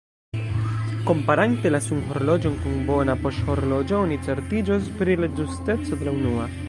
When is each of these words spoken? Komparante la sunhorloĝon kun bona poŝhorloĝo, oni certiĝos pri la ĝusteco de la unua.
Komparante 1.09 1.69
la 1.75 1.81
sunhorloĝon 1.87 2.55
kun 2.63 2.81
bona 2.87 3.15
poŝhorloĝo, 3.27 4.01
oni 4.07 4.19
certiĝos 4.29 4.89
pri 5.03 5.19
la 5.21 5.31
ĝusteco 5.43 6.01
de 6.01 6.09
la 6.11 6.17
unua. 6.21 6.51